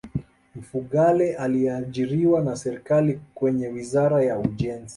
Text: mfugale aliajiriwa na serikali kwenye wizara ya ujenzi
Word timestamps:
mfugale 0.55 1.35
aliajiriwa 1.35 2.41
na 2.41 2.55
serikali 2.55 3.21
kwenye 3.35 3.67
wizara 3.67 4.23
ya 4.23 4.39
ujenzi 4.39 4.89